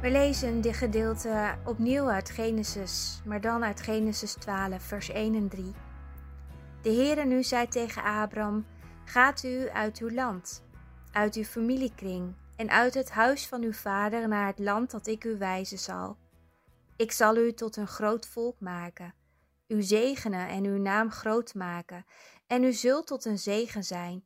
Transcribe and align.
We 0.00 0.10
lezen 0.10 0.60
dit 0.60 0.76
gedeelte 0.76 1.54
opnieuw 1.64 2.08
uit 2.08 2.30
Genesis, 2.30 3.20
maar 3.24 3.40
dan 3.40 3.64
uit 3.64 3.80
Genesis 3.80 4.32
12, 4.32 4.82
vers 4.82 5.08
1 5.08 5.34
en 5.34 5.48
3. 5.48 5.72
De 6.82 6.90
Heere 6.90 7.24
nu 7.24 7.42
zei 7.42 7.68
tegen 7.68 8.02
Abram: 8.02 8.66
Gaat 9.04 9.42
u 9.42 9.68
uit 9.68 9.98
uw 9.98 10.10
land, 10.10 10.62
uit 11.12 11.34
uw 11.34 11.44
familiekring 11.44 12.34
en 12.56 12.70
uit 12.70 12.94
het 12.94 13.10
huis 13.10 13.46
van 13.46 13.62
uw 13.62 13.72
vader 13.72 14.28
naar 14.28 14.46
het 14.46 14.58
land 14.58 14.90
dat 14.90 15.06
ik 15.06 15.24
u 15.24 15.38
wijzen 15.38 15.78
zal. 15.78 16.16
Ik 16.96 17.12
zal 17.12 17.36
u 17.36 17.52
tot 17.52 17.76
een 17.76 17.88
groot 17.88 18.26
volk 18.26 18.60
maken, 18.60 19.14
u 19.66 19.82
zegenen 19.82 20.48
en 20.48 20.64
uw 20.64 20.78
naam 20.78 21.10
groot 21.10 21.54
maken, 21.54 22.06
en 22.46 22.64
u 22.64 22.72
zult 22.72 23.06
tot 23.06 23.24
een 23.24 23.38
zegen 23.38 23.84
zijn. 23.84 24.24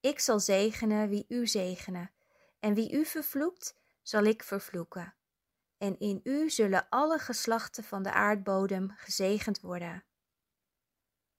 Ik 0.00 0.18
zal 0.18 0.40
zegenen 0.40 1.08
wie 1.08 1.24
u 1.28 1.46
zegenen, 1.46 2.10
en 2.58 2.74
wie 2.74 2.92
u 2.92 3.04
vervloekt, 3.04 3.78
zal 4.02 4.24
ik 4.24 4.42
vervloeken. 4.42 5.14
En 5.78 5.98
in 5.98 6.20
u 6.24 6.50
zullen 6.50 6.86
alle 6.88 7.18
geslachten 7.18 7.84
van 7.84 8.02
de 8.02 8.12
aardbodem 8.12 8.90
gezegend 8.96 9.60
worden. 9.60 10.04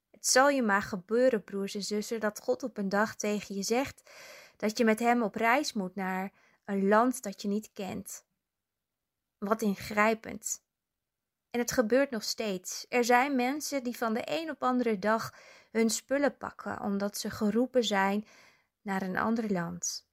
Het 0.10 0.28
zal 0.28 0.50
je 0.50 0.62
maar 0.62 0.82
gebeuren, 0.82 1.44
broers 1.44 1.76
en 1.76 1.84
zussen, 1.84 2.20
dat 2.20 2.40
God 2.40 2.64
op 2.64 2.78
een 2.78 2.90
dag 2.90 3.16
tegen 3.16 3.56
je 3.56 3.64
zegt 3.64 4.10
dat 4.58 4.78
je 4.78 4.84
met 4.86 5.00
Hem 5.00 5.22
op 5.22 5.36
reis 5.36 5.74
moet 5.74 5.96
naar 5.96 6.32
een 6.66 6.88
land 6.88 7.24
dat 7.24 7.42
je 7.42 7.48
niet 7.48 7.72
kent. 7.74 8.26
Wat 9.38 9.62
ingrijpend. 9.62 10.64
En 11.50 11.60
het 11.60 11.72
gebeurt 11.72 12.10
nog 12.10 12.24
steeds. 12.24 12.86
Er 12.90 13.04
zijn 13.04 13.36
mensen 13.36 13.84
die 13.84 13.98
van 13.98 14.14
de 14.14 14.22
een 14.26 14.50
op 14.50 14.64
andere 14.64 15.00
dag 15.00 15.34
hun 15.72 15.90
spullen 15.90 16.38
pakken 16.38 16.82
omdat 16.82 17.18
ze 17.18 17.30
geroepen 17.30 17.84
zijn 17.84 18.28
naar 18.82 19.02
een 19.02 19.18
ander 19.18 19.52
land. 19.52 20.10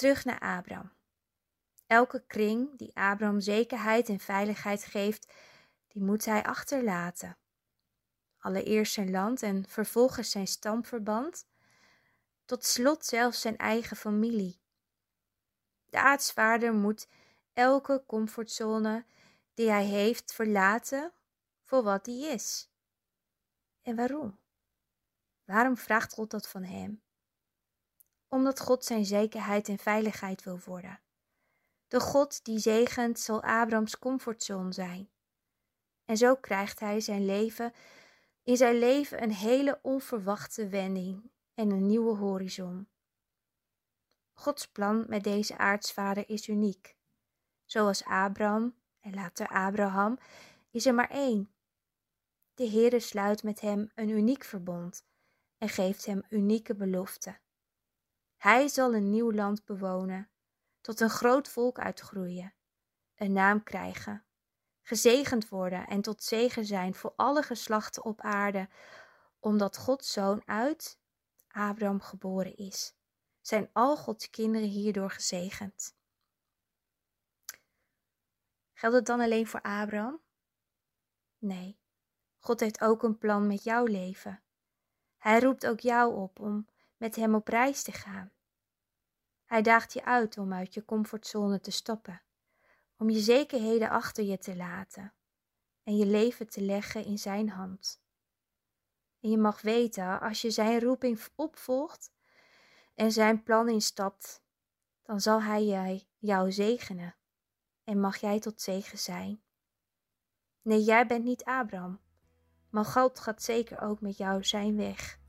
Terug 0.00 0.24
naar 0.24 0.40
Abraham. 0.40 0.92
Elke 1.86 2.24
kring 2.26 2.78
die 2.78 2.90
Abraham 2.94 3.40
zekerheid 3.40 4.08
en 4.08 4.20
veiligheid 4.20 4.84
geeft, 4.84 5.32
die 5.88 6.02
moet 6.02 6.24
hij 6.24 6.42
achterlaten. 6.42 7.36
Allereerst 8.38 8.92
zijn 8.92 9.10
land 9.10 9.42
en 9.42 9.68
vervolgens 9.68 10.30
zijn 10.30 10.46
stamverband, 10.46 11.46
tot 12.44 12.64
slot 12.64 13.04
zelfs 13.04 13.40
zijn 13.40 13.56
eigen 13.56 13.96
familie. 13.96 14.60
De 15.86 16.00
aartsvader 16.00 16.74
moet 16.74 17.08
elke 17.52 18.02
comfortzone 18.06 19.04
die 19.54 19.70
hij 19.70 19.84
heeft 19.84 20.34
verlaten 20.34 21.12
voor 21.62 21.82
wat 21.82 22.06
hij 22.06 22.18
is. 22.18 22.70
En 23.82 23.96
waarom? 23.96 24.38
Waarom 25.44 25.76
vraagt 25.76 26.12
God 26.12 26.30
dat 26.30 26.48
van 26.48 26.62
hem? 26.62 27.02
Omdat 28.30 28.60
God 28.60 28.84
zijn 28.84 29.04
zekerheid 29.04 29.68
en 29.68 29.78
veiligheid 29.78 30.42
wil 30.42 30.60
worden. 30.64 31.00
De 31.88 32.00
God 32.00 32.44
die 32.44 32.58
zegent 32.58 33.18
zal 33.18 33.42
Abrams 33.42 33.98
comfortzone 33.98 34.72
zijn. 34.72 35.10
En 36.04 36.16
zo 36.16 36.34
krijgt 36.34 36.80
hij 36.80 37.00
zijn 37.00 37.24
leven, 37.24 37.72
in 38.42 38.56
zijn 38.56 38.78
leven 38.78 39.22
een 39.22 39.32
hele 39.32 39.78
onverwachte 39.82 40.68
wending 40.68 41.30
en 41.54 41.70
een 41.70 41.86
nieuwe 41.86 42.16
horizon. 42.16 42.88
Gods 44.32 44.68
plan 44.68 45.04
met 45.08 45.24
deze 45.24 45.58
aartsvader 45.58 46.28
is 46.28 46.48
uniek. 46.48 46.96
Zoals 47.64 48.04
Abraham 48.04 48.74
en 49.00 49.14
later 49.14 49.48
Abraham 49.48 50.18
is 50.70 50.86
er 50.86 50.94
maar 50.94 51.10
één. 51.10 51.52
De 52.54 52.68
Heere 52.68 53.00
sluit 53.00 53.42
met 53.42 53.60
hem 53.60 53.90
een 53.94 54.08
uniek 54.08 54.44
verbond 54.44 55.04
en 55.58 55.68
geeft 55.68 56.06
hem 56.06 56.22
unieke 56.28 56.74
beloften. 56.74 57.40
Hij 58.40 58.68
zal 58.68 58.94
een 58.94 59.10
nieuw 59.10 59.32
land 59.32 59.64
bewonen, 59.64 60.30
tot 60.80 61.00
een 61.00 61.10
groot 61.10 61.48
volk 61.48 61.78
uitgroeien, 61.78 62.54
een 63.14 63.32
naam 63.32 63.62
krijgen, 63.62 64.24
gezegend 64.82 65.48
worden 65.48 65.86
en 65.86 66.00
tot 66.00 66.22
zegen 66.22 66.64
zijn 66.64 66.94
voor 66.94 67.12
alle 67.16 67.42
geslachten 67.42 68.04
op 68.04 68.20
aarde, 68.20 68.68
omdat 69.38 69.76
Gods 69.76 70.12
zoon 70.12 70.42
uit 70.44 70.98
Abraham 71.48 72.00
geboren 72.00 72.56
is. 72.56 72.94
Zijn 73.40 73.70
al 73.72 73.96
Gods 73.96 74.30
kinderen 74.30 74.68
hierdoor 74.68 75.10
gezegend. 75.10 75.96
Geldt 78.72 78.96
het 78.96 79.06
dan 79.06 79.20
alleen 79.20 79.46
voor 79.46 79.62
Abraham? 79.62 80.20
Nee, 81.38 81.78
God 82.38 82.60
heeft 82.60 82.80
ook 82.80 83.02
een 83.02 83.18
plan 83.18 83.46
met 83.46 83.62
jouw 83.64 83.84
leven. 83.84 84.42
Hij 85.18 85.40
roept 85.40 85.66
ook 85.66 85.80
jou 85.80 86.14
op 86.14 86.40
om 86.40 86.68
met 87.00 87.16
hem 87.16 87.34
op 87.34 87.48
reis 87.48 87.82
te 87.82 87.92
gaan. 87.92 88.32
Hij 89.44 89.62
daagt 89.62 89.92
je 89.92 90.04
uit 90.04 90.38
om 90.38 90.52
uit 90.52 90.74
je 90.74 90.84
comfortzone 90.84 91.60
te 91.60 91.70
stappen, 91.70 92.22
om 92.96 93.10
je 93.10 93.18
zekerheden 93.18 93.90
achter 93.90 94.24
je 94.24 94.38
te 94.38 94.56
laten 94.56 95.12
en 95.82 95.96
je 95.96 96.06
leven 96.06 96.48
te 96.48 96.60
leggen 96.60 97.04
in 97.04 97.18
zijn 97.18 97.48
hand. 97.48 98.02
En 99.20 99.30
je 99.30 99.38
mag 99.38 99.60
weten, 99.62 100.20
als 100.20 100.40
je 100.40 100.50
zijn 100.50 100.80
roeping 100.80 101.20
opvolgt 101.34 102.12
en 102.94 103.12
zijn 103.12 103.42
plan 103.42 103.68
instapt, 103.68 104.42
dan 105.02 105.20
zal 105.20 105.42
hij 105.42 106.06
jou 106.18 106.52
zegenen 106.52 107.14
en 107.84 108.00
mag 108.00 108.16
jij 108.16 108.40
tot 108.40 108.60
zegen 108.60 108.98
zijn. 108.98 109.42
Nee, 110.62 110.82
jij 110.82 111.06
bent 111.06 111.24
niet 111.24 111.44
Abraham, 111.44 112.00
maar 112.70 112.84
God 112.84 113.20
gaat 113.20 113.42
zeker 113.42 113.80
ook 113.80 114.00
met 114.00 114.16
jou 114.16 114.44
zijn 114.44 114.76
weg. 114.76 115.19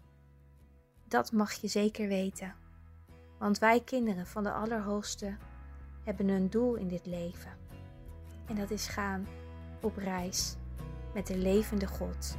Dat 1.11 1.31
mag 1.31 1.53
je 1.53 1.67
zeker 1.67 2.07
weten, 2.07 2.55
want 3.37 3.59
wij 3.59 3.81
kinderen 3.81 4.27
van 4.27 4.43
de 4.43 4.51
Allerhoogste 4.51 5.35
hebben 6.03 6.27
een 6.27 6.49
doel 6.49 6.75
in 6.75 6.87
dit 6.87 7.05
leven. 7.05 7.51
En 8.47 8.55
dat 8.55 8.71
is 8.71 8.87
gaan 8.87 9.27
op 9.81 9.97
reis 9.97 10.55
met 11.13 11.27
de 11.27 11.37
levende 11.37 11.87
God. 11.87 12.37